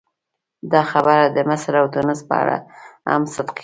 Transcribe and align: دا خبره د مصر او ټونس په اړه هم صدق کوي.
دا 0.71 0.81
خبره 0.91 1.17
د 1.35 1.37
مصر 1.49 1.73
او 1.81 1.85
ټونس 1.93 2.19
په 2.29 2.35
اړه 2.41 2.57
هم 3.11 3.21
صدق 3.33 3.49
کوي. 3.55 3.59